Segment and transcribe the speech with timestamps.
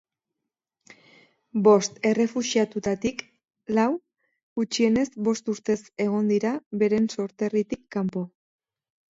[1.67, 3.21] Bost errefuxiatutatik
[3.81, 3.85] lau,
[4.61, 5.77] gutxienez bost urtez
[6.09, 8.27] egon dira beren sorterritik kanpo.